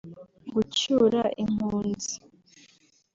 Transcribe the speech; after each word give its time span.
Gucyura 0.53 1.21
impunzi 1.43 2.13